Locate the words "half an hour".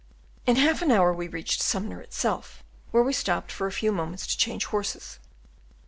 0.55-1.13